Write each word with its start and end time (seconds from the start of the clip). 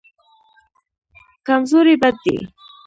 کمزوري 1.47 1.95
بد 2.01 2.15
دی. 2.23 2.37